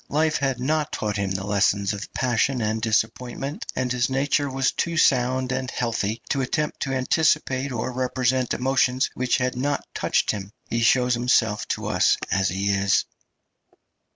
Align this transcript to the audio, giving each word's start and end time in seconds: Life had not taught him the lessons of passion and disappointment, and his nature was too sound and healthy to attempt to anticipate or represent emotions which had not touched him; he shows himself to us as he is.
Life 0.09 0.37
had 0.37 0.59
not 0.59 0.91
taught 0.91 1.17
him 1.17 1.29
the 1.29 1.45
lessons 1.45 1.93
of 1.93 2.11
passion 2.15 2.59
and 2.59 2.81
disappointment, 2.81 3.67
and 3.75 3.91
his 3.91 4.09
nature 4.09 4.49
was 4.49 4.71
too 4.71 4.97
sound 4.97 5.51
and 5.51 5.69
healthy 5.69 6.23
to 6.31 6.41
attempt 6.41 6.79
to 6.79 6.93
anticipate 6.95 7.71
or 7.71 7.91
represent 7.91 8.55
emotions 8.55 9.11
which 9.13 9.37
had 9.37 9.55
not 9.55 9.85
touched 9.93 10.31
him; 10.31 10.53
he 10.67 10.81
shows 10.81 11.13
himself 11.13 11.67
to 11.67 11.85
us 11.85 12.17
as 12.31 12.49
he 12.49 12.71
is. 12.71 13.05